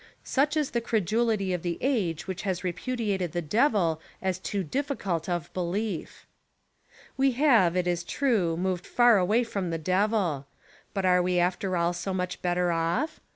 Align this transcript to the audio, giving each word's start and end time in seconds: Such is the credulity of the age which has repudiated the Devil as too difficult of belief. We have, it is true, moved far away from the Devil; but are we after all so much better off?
Such 0.23 0.57
is 0.57 0.71
the 0.71 0.81
credulity 0.81 1.53
of 1.53 1.61
the 1.61 1.77
age 1.79 2.25
which 2.25 2.41
has 2.41 2.63
repudiated 2.63 3.33
the 3.33 3.41
Devil 3.43 4.01
as 4.19 4.39
too 4.39 4.63
difficult 4.63 5.29
of 5.29 5.53
belief. 5.53 6.25
We 7.17 7.33
have, 7.33 7.75
it 7.75 7.85
is 7.85 8.03
true, 8.03 8.57
moved 8.57 8.87
far 8.87 9.19
away 9.19 9.43
from 9.43 9.69
the 9.69 9.77
Devil; 9.77 10.47
but 10.95 11.05
are 11.05 11.21
we 11.21 11.37
after 11.37 11.77
all 11.77 11.93
so 11.93 12.15
much 12.15 12.41
better 12.41 12.71
off? 12.71 13.19